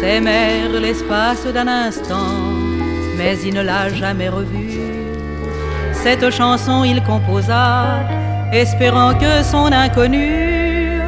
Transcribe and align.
s'aimèrent 0.00 0.80
l'espace 0.80 1.46
d'un 1.46 1.68
instant, 1.68 2.36
mais 3.16 3.38
il 3.44 3.54
ne 3.54 3.62
l'a 3.62 3.88
jamais 3.88 4.28
revue. 4.28 4.80
Cette 5.92 6.30
chanson 6.30 6.84
il 6.84 7.02
composa, 7.02 8.00
espérant 8.52 9.14
que 9.14 9.42
son 9.42 9.66
inconnu, 9.72 11.00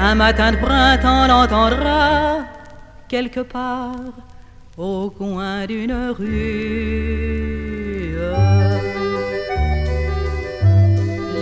un 0.00 0.14
matin 0.14 0.52
de 0.52 0.56
printemps 0.56 1.26
l'entendra 1.26 2.38
quelque 3.08 3.40
part 3.40 4.12
au 4.76 5.10
coin 5.10 5.66
d'une 5.66 6.10
rue. 6.18 7.23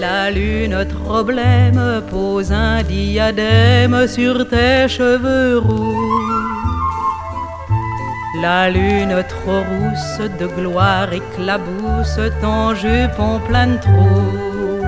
La 0.03 0.33
lune 0.33 0.85
trop 0.95 1.23
blême 1.23 2.03
pose 2.11 2.51
un 2.51 2.83
diadème 2.83 4.09
sur 4.09 4.49
tes 4.49 4.89
cheveux 4.89 5.59
roux. 5.59 6.11
La 8.43 8.69
lune 8.69 9.17
trop 9.29 9.63
rousse 9.71 10.21
de 10.41 10.47
gloire 10.59 11.13
éclabousse 11.13 12.19
ton 12.41 12.75
jupon 12.75 13.39
plein 13.47 13.69
de 13.75 13.79
trous. 13.87 14.83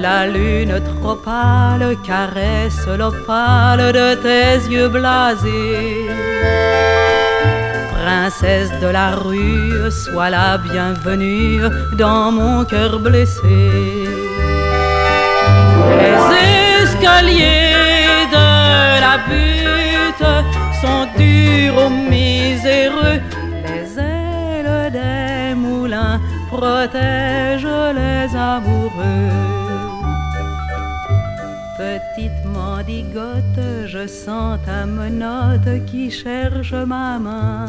La 0.00 0.26
lune 0.26 0.80
trop 0.88 1.16
pâle 1.16 1.98
caresse 2.02 2.86
l'opale 2.98 3.92
de 3.92 4.14
tes 4.24 4.72
yeux 4.72 4.88
blasés. 4.88 6.08
Princesse 8.10 8.72
de 8.80 8.88
la 8.88 9.10
rue, 9.14 9.88
sois 9.88 10.30
la 10.30 10.58
bienvenue 10.58 11.60
dans 11.96 12.32
mon 12.32 12.64
cœur 12.64 12.98
blessé. 12.98 13.60
Les 16.00 16.18
escaliers 16.82 18.26
de 18.36 18.48
la 19.06 19.16
butte 19.28 20.32
sont 20.82 21.06
durs 21.16 21.76
aux 21.84 21.94
miséreux. 22.10 23.20
Les 23.64 23.86
ailes 23.96 24.90
des 24.90 25.54
moulins 25.54 26.20
protègent 26.50 27.78
les 27.94 28.36
amoureux. 28.36 29.59
Je 33.92 34.06
sens 34.06 34.58
ta 34.64 34.86
menotte 34.86 35.84
qui 35.86 36.10
cherche 36.10 36.72
ma 36.72 37.18
main. 37.18 37.66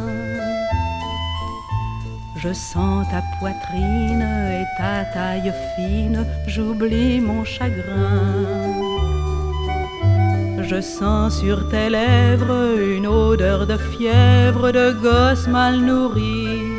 Je 2.37 2.53
sens 2.53 3.05
ta 3.11 3.21
poitrine 3.39 4.27
et 4.57 4.65
ta 4.77 5.03
taille 5.13 5.53
fine, 5.75 6.25
j'oublie 6.47 7.19
mon 7.19 7.43
chagrin. 7.43 8.21
Je 10.61 10.79
sens 10.79 11.39
sur 11.41 11.69
tes 11.69 11.89
lèvres 11.89 12.79
une 12.79 13.07
odeur 13.07 13.67
de 13.67 13.77
fièvre 13.77 14.71
de 14.71 14.91
gosse 14.91 15.47
mal 15.47 15.75
nourri 15.81 16.71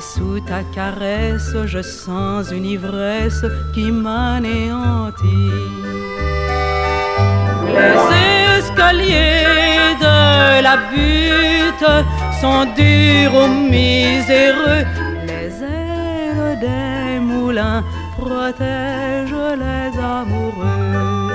sous 0.00 0.40
ta 0.40 0.62
caresse, 0.74 1.54
je 1.66 1.82
sens 1.82 2.50
une 2.50 2.64
ivresse 2.64 3.44
qui 3.74 3.92
m'anéantit. 3.92 5.79
Les 7.76 8.58
escaliers 8.58 9.94
de 10.00 10.62
la 10.62 10.76
butte 10.90 11.90
sont 12.40 12.64
durs 12.76 13.34
aux 13.34 13.48
miséreux. 13.48 14.84
Les 15.26 15.50
ailes 15.62 16.58
des 16.60 17.20
moulins 17.20 17.82
protègent 18.18 19.48
les 19.64 19.98
amoureux. 19.98 21.30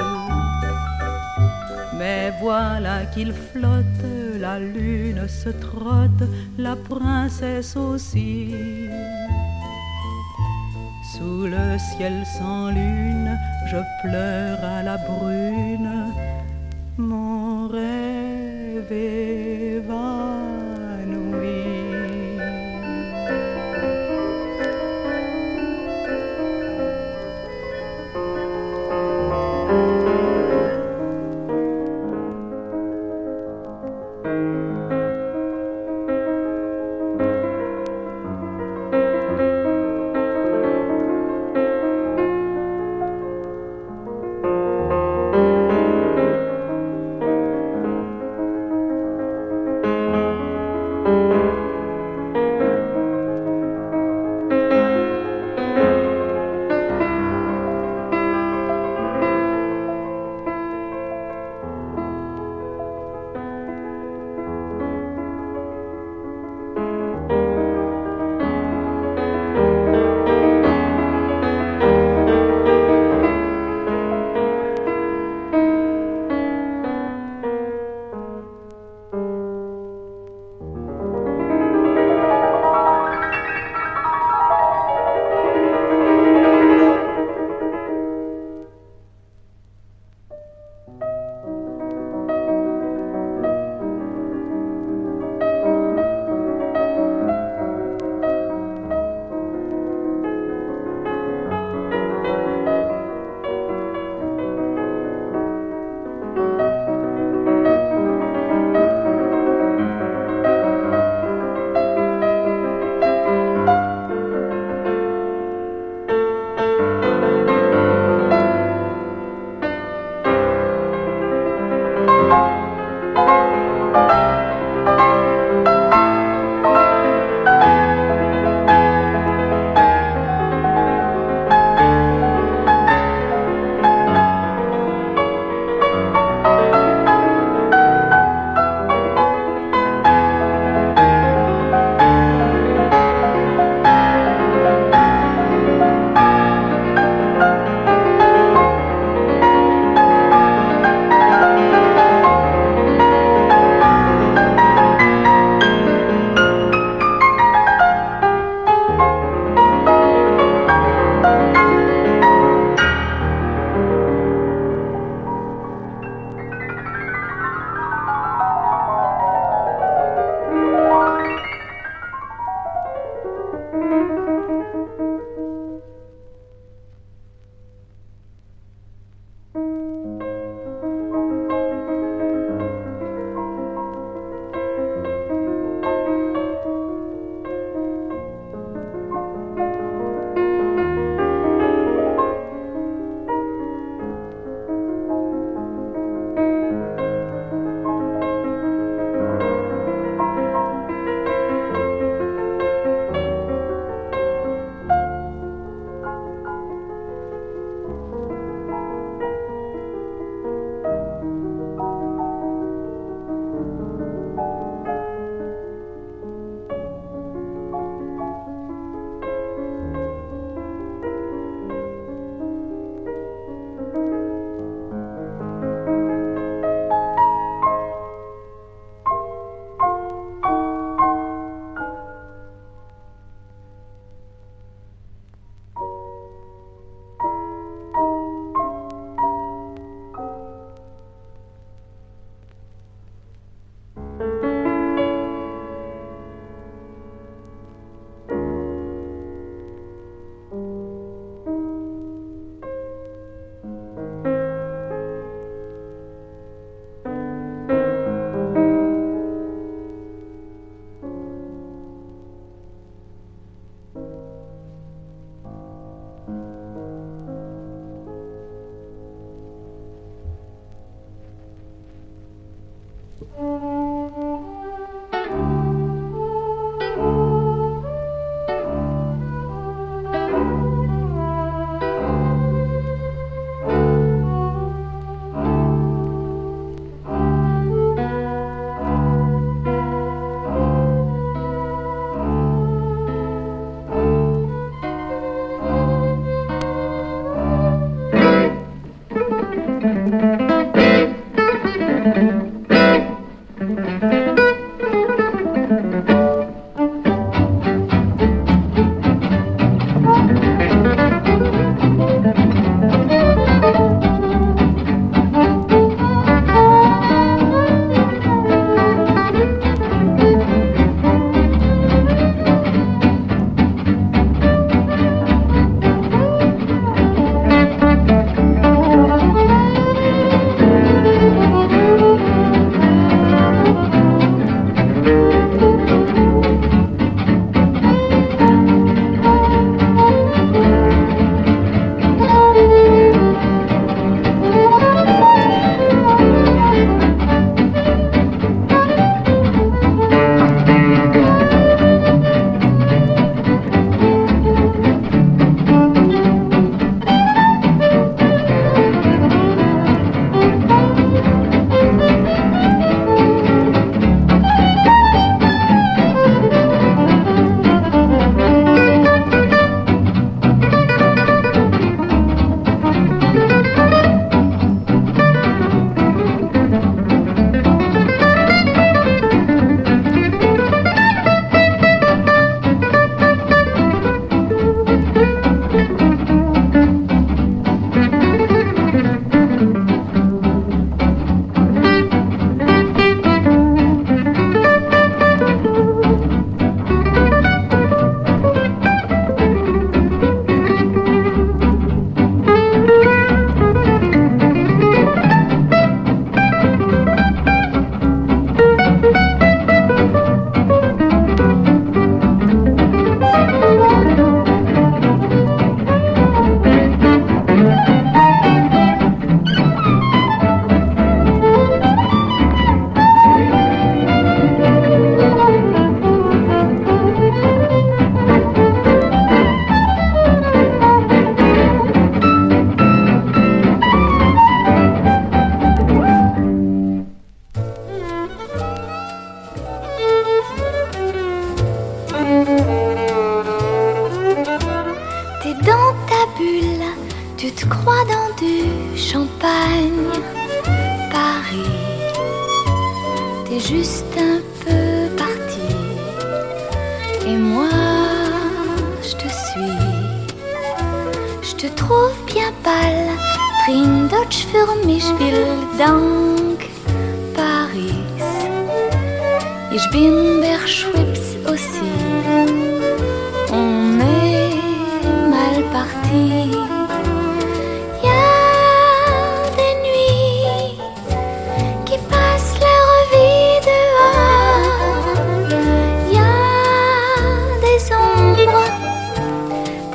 Mais 1.97 2.33
voilà 2.41 3.05
qu'il 3.13 3.33
flotte, 3.33 4.05
la 4.39 4.59
lune 4.59 5.27
se 5.27 5.49
trotte, 5.49 6.29
la 6.57 6.75
princesse 6.75 7.75
aussi. 7.75 8.53
Sous 11.17 11.45
le 11.47 11.77
ciel 11.77 12.25
sans 12.25 12.71
lune, 12.71 13.39
je 13.67 13.77
pleure 14.01 14.61
à 14.61 14.83
la 14.83 14.97
brune, 14.97 16.11
mon 16.97 17.69
rêve 17.69 18.91
évanoui. 18.91 20.44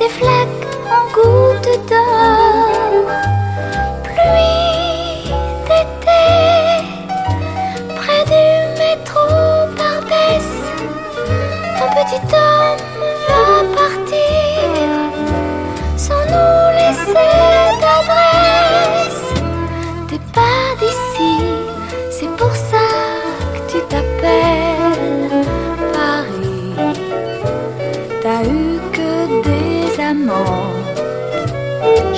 des 0.01 0.09
flaques 0.09 0.67
en 0.89 1.03
gouttes 1.13 1.79
d'or. 1.87 2.80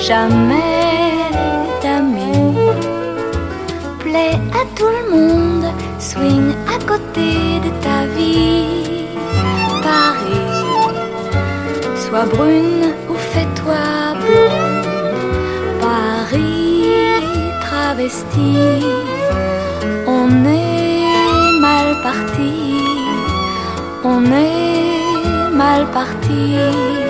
jamais 0.06 1.30
d'amis. 1.82 2.56
Plaît 4.00 4.38
à 4.60 4.62
tout 4.76 4.92
le 4.98 5.04
monde, 5.14 5.66
swing 5.98 6.52
à 6.74 6.78
côté 6.90 7.30
de 7.64 7.70
ta 7.84 7.98
vie. 8.16 9.06
Paris, 9.82 10.50
sois 12.02 12.26
brune 12.34 12.86
ou 13.10 13.14
fais-toi 13.32 13.84
blonde. 14.22 14.86
Paris, 15.80 16.84
travesti, 17.64 18.56
on 20.06 20.28
est 20.44 21.60
mal 21.66 21.88
parti. 22.02 22.52
On 24.04 24.22
est 24.26 25.50
mal 25.62 25.86
parti. 25.98 27.03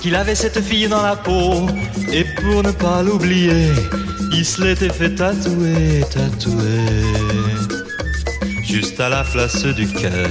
Qu'il 0.00 0.14
avait 0.14 0.34
cette 0.34 0.60
fille 0.60 0.88
dans 0.88 1.02
la 1.02 1.16
peau, 1.16 1.66
et 2.12 2.24
pour 2.24 2.62
ne 2.62 2.70
pas 2.70 3.02
l'oublier, 3.02 3.72
il 4.32 4.44
se 4.44 4.62
l'était 4.62 4.90
fait 4.90 5.14
tatouer, 5.14 6.04
tatouer, 6.12 7.02
juste 8.62 9.00
à 9.00 9.08
la 9.08 9.24
place 9.24 9.64
du 9.64 9.86
cœur. 9.88 10.30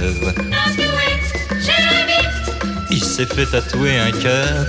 Il 2.90 3.04
s'est 3.04 3.26
fait 3.26 3.46
tatouer 3.46 3.98
un 3.98 4.10
cœur, 4.10 4.66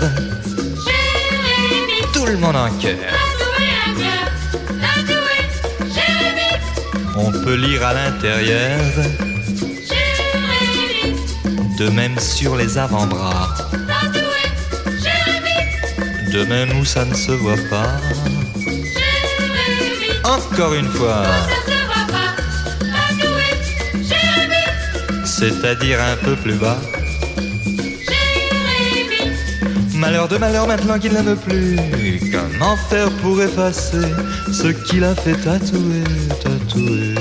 tout 2.14 2.26
le 2.26 2.38
monde 2.38 2.56
en 2.56 2.70
cœur. 2.80 3.14
On 7.16 7.32
peut 7.32 7.56
lire 7.56 7.86
à 7.86 7.94
l'intérieur, 7.94 8.80
de 11.78 11.90
même 11.90 12.20
sur 12.20 12.56
les 12.56 12.78
avant-bras, 12.78 13.56
de 16.32 16.44
même 16.46 16.80
où 16.80 16.86
ça 16.86 17.06
ne 17.06 17.14
se 17.14 17.32
voit 17.32 17.58
pas. 17.70 17.98
Encore 20.24 20.74
une 20.74 20.90
fois, 20.90 21.24
c'est-à-dire 25.26 26.00
un 26.02 26.16
peu 26.18 26.36
plus 26.36 26.54
bas. 26.54 26.80
Malheur 29.96 30.28
de 30.28 30.38
malheur 30.38 30.68
maintenant 30.68 31.00
qu'il 31.00 31.14
n'aime 31.14 31.36
plus. 31.36 31.78
Comment 32.32 32.78
faire 32.78 33.10
pour 33.22 33.42
effacer 33.42 34.08
ce 34.52 34.68
qu'il 34.68 35.04
a 35.04 35.16
fait 35.16 35.36
tatouer, 35.36 36.04
tatouer 36.44 37.16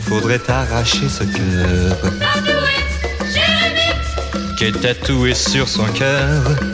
Faudrait 0.00 0.40
arracher 0.48 1.08
ce 1.08 1.24
cœur 1.24 1.96
qui 4.56 4.64
est 4.64 4.80
tatoué 4.80 5.34
sur 5.34 5.68
son 5.68 5.84
cœur. 5.86 6.73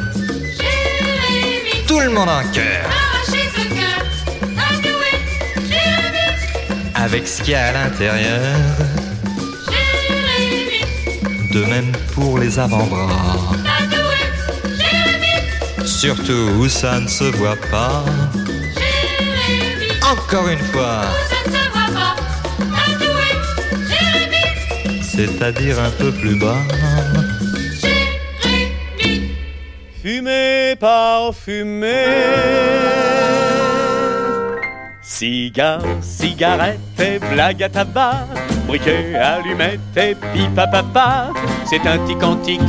Tout 1.91 1.99
le 1.99 2.11
monde 2.11 2.29
en 2.29 2.45
cœur. 2.53 2.89
Avec 6.95 7.27
ce 7.27 7.43
qu'il 7.43 7.51
y 7.51 7.57
a 7.57 7.67
à 7.67 7.73
l'intérieur. 7.73 8.57
De 11.53 11.65
même 11.65 11.91
pour 12.15 12.39
les 12.39 12.61
avant-bras. 12.61 13.57
Surtout 15.85 16.53
où 16.61 16.69
ça 16.69 17.01
ne 17.01 17.09
se 17.09 17.25
voit 17.25 17.59
pas. 17.73 18.05
Encore 20.13 20.47
une 20.47 20.65
fois. 20.71 21.07
C'est-à-dire 25.03 25.81
un 25.81 25.91
peu 25.91 26.13
plus 26.13 26.39
bas. 26.39 26.63
Parfumer. 30.81 31.95
Cigare, 35.03 35.83
cigarette 36.01 36.81
et 36.99 37.19
blague 37.19 37.63
à 37.63 37.69
tabac. 37.69 38.25
Briquet, 38.67 39.15
allumette 39.15 39.81
et 39.99 40.15
pipa 40.15 40.67
papa. 40.67 41.29
C'est 41.67 41.87
un 41.87 41.99
tic 42.07 42.23
antique, 42.23 42.61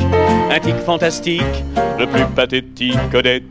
un 0.52 0.60
tic 0.60 0.76
fantastique 0.86 1.64
le 1.98 2.06
plus 2.06 2.26
pathétique 2.36 3.16
des. 3.24 3.44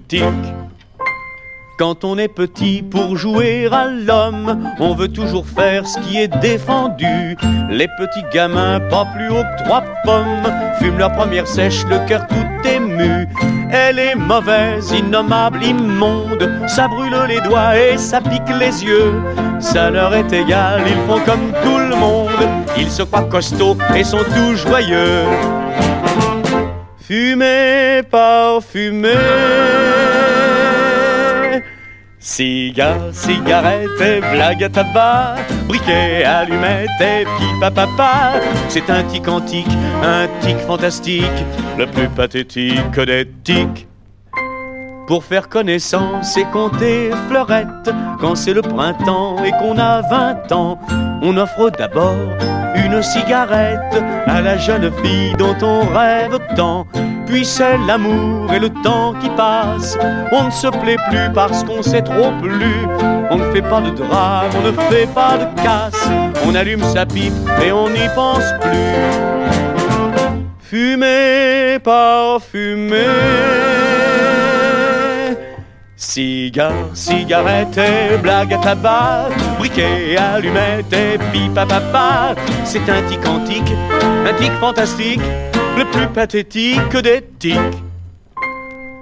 Quand 1.80 2.04
on 2.04 2.18
est 2.18 2.28
petit 2.28 2.82
pour 2.82 3.16
jouer 3.16 3.66
à 3.72 3.86
l'homme, 3.86 4.70
on 4.80 4.94
veut 4.94 5.08
toujours 5.08 5.46
faire 5.46 5.86
ce 5.86 5.98
qui 6.00 6.18
est 6.18 6.28
défendu. 6.28 7.38
Les 7.70 7.88
petits 7.96 8.22
gamins, 8.34 8.80
pas 8.90 9.06
plus 9.14 9.30
haut 9.30 9.42
que 9.42 9.64
trois 9.64 9.82
pommes, 10.04 10.42
fument 10.78 10.98
leur 10.98 11.10
première 11.12 11.46
sèche, 11.46 11.82
le 11.86 12.06
cœur 12.06 12.26
tout 12.26 12.68
ému. 12.68 13.26
Elle 13.72 13.98
est 13.98 14.14
mauvaise, 14.14 14.90
innommable, 14.90 15.64
immonde, 15.64 16.50
ça 16.66 16.86
brûle 16.86 17.16
les 17.26 17.40
doigts 17.40 17.74
et 17.78 17.96
ça 17.96 18.20
pique 18.20 18.54
les 18.58 18.84
yeux. 18.84 19.14
Ça 19.58 19.88
leur 19.88 20.14
est 20.14 20.30
égal, 20.34 20.82
ils 20.86 21.10
font 21.10 21.20
comme 21.24 21.50
tout 21.62 21.78
le 21.78 21.96
monde, 21.96 22.28
ils 22.76 22.90
se 22.90 23.04
croient 23.04 23.22
costauds 23.22 23.78
et 23.96 24.04
sont 24.04 24.18
tout 24.18 24.54
joyeux. 24.54 25.24
Fumer, 26.98 28.02
parfumer. 28.10 29.16
Cigare, 32.22 33.14
cigarette 33.14 33.98
et 33.98 34.20
blague 34.20 34.62
à 34.62 34.68
tabac, 34.68 35.36
briquet, 35.66 36.22
allumette 36.22 36.90
et 37.00 37.24
pipa 37.24 37.70
papa. 37.70 38.32
C'est 38.68 38.90
un 38.90 39.02
tic 39.04 39.26
antique, 39.26 39.66
un 40.04 40.28
tic 40.42 40.58
fantastique, 40.58 41.24
le 41.78 41.86
plus 41.86 42.10
pathétique 42.10 43.00
des 43.00 43.26
tics. 43.42 43.88
Pour 45.06 45.24
faire 45.24 45.48
connaissance 45.48 46.36
et 46.36 46.44
compter 46.52 47.10
fleurette, 47.30 47.90
quand 48.20 48.34
c'est 48.34 48.52
le 48.52 48.60
printemps 48.60 49.42
et 49.42 49.52
qu'on 49.52 49.78
a 49.78 50.02
20 50.02 50.52
ans, 50.52 50.78
on 51.22 51.38
offre 51.38 51.70
d'abord 51.70 52.18
une 52.92 53.02
cigarette 53.02 54.02
à 54.26 54.40
la 54.40 54.56
jeune 54.56 54.90
fille 55.02 55.32
dont 55.38 55.56
on 55.62 55.80
rêve 55.86 56.38
tant. 56.56 56.86
Puis 57.26 57.44
c'est 57.44 57.78
l'amour 57.86 58.52
et 58.52 58.58
le 58.58 58.70
temps 58.82 59.14
qui 59.20 59.28
passe. 59.30 59.96
On 60.32 60.44
ne 60.44 60.50
se 60.50 60.66
plaît 60.66 60.96
plus 61.08 61.32
parce 61.32 61.62
qu'on 61.64 61.82
sait 61.82 62.02
trop 62.02 62.32
plus. 62.42 62.86
On 63.30 63.36
ne 63.36 63.52
fait 63.52 63.62
pas 63.62 63.80
de 63.80 63.90
drame, 63.90 64.50
on 64.58 64.66
ne 64.66 64.72
fait 64.72 65.06
pas 65.14 65.38
de 65.38 65.62
casse. 65.62 66.08
On 66.46 66.54
allume 66.54 66.82
sa 66.82 67.06
pipe 67.06 67.32
et 67.64 67.70
on 67.70 67.88
n'y 67.88 68.08
pense 68.14 68.52
plus. 68.60 69.40
Fumer, 70.58 71.78
parfumer. 71.82 73.06
Cigare, 76.00 76.72
cigarette 76.94 77.76
et 77.76 78.16
blague 78.16 78.54
à 78.54 78.56
tabac, 78.56 79.28
briquet, 79.58 80.16
allumette 80.16 80.90
et 80.94 81.18
pipa 81.30 81.66
papa. 81.66 82.34
C'est 82.64 82.88
un 82.88 83.02
tic 83.02 83.18
antique, 83.28 83.74
un 84.26 84.32
tic 84.32 84.50
fantastique, 84.52 85.20
le 85.76 85.84
plus 85.92 86.06
pathétique 86.06 86.96
des 86.96 87.22
tics. 87.38 87.54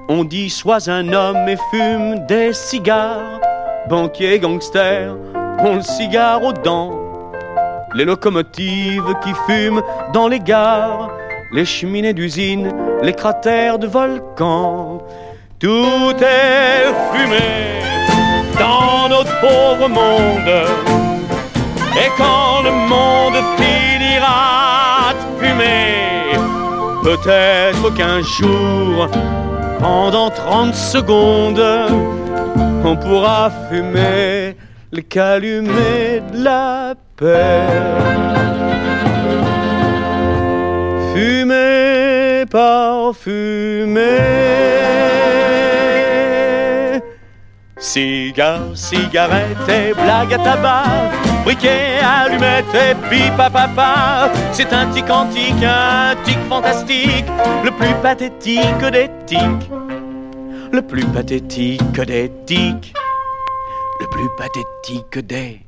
On 0.08 0.24
dit 0.24 0.50
sois 0.50 0.90
un 0.90 1.12
homme 1.12 1.48
et 1.48 1.56
fume 1.70 2.26
des 2.26 2.52
cigares, 2.52 3.40
banquier, 3.88 4.40
gangster, 4.40 5.14
ont 5.60 5.76
le 5.76 5.82
cigare 5.82 6.42
aux 6.42 6.52
dents. 6.52 7.30
Les 7.94 8.04
locomotives 8.04 9.14
qui 9.22 9.32
fument 9.46 9.82
dans 10.12 10.26
les 10.26 10.40
gares, 10.40 11.12
les 11.52 11.64
cheminées 11.64 12.12
d'usines, 12.12 12.72
les 13.02 13.12
cratères 13.12 13.78
de 13.78 13.86
volcans. 13.86 15.06
Tout 15.60 16.14
est 16.20 16.86
fumé 17.12 17.82
dans 18.60 19.08
notre 19.08 19.40
pauvre 19.40 19.88
monde. 19.88 20.54
Et 21.96 22.10
quand 22.16 22.62
le 22.62 22.70
monde 22.70 23.42
finira 23.56 25.14
de 25.14 25.44
fumer, 25.44 26.38
peut-être 27.02 27.92
qu'un 27.96 28.22
jour, 28.22 29.08
pendant 29.80 30.30
30 30.30 30.74
secondes, 30.76 31.60
on 32.84 32.96
pourra 32.96 33.50
fumer 33.68 34.56
les 34.92 35.02
calumets 35.02 36.22
de 36.32 36.44
la 36.44 36.94
paix. 37.16 37.66
Fumer, 41.16 42.44
parfumer. 42.48 44.18
Cigare, 47.80 48.74
cigarette 48.74 49.68
et 49.68 49.94
blague 49.94 50.34
à 50.34 50.38
tabac, 50.38 51.12
briquet, 51.44 52.00
allumette 52.02 52.74
et 52.74 52.94
pipa 53.08 53.48
papa. 53.48 54.30
C'est 54.52 54.72
un 54.72 54.86
tic 54.86 55.08
antique, 55.08 55.62
un 55.62 56.16
tic 56.24 56.38
fantastique, 56.48 57.26
le 57.64 57.70
plus 57.70 57.94
pathétique 58.02 58.84
des 58.92 59.08
tics. 59.26 59.70
Le 60.72 60.82
plus 60.82 61.04
pathétique 61.06 62.00
des 62.00 62.30
tics. 62.46 62.92
Le 64.00 64.06
plus 64.10 64.28
pathétique 64.36 65.26
des 65.26 65.60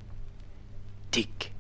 tics. 1.11 1.53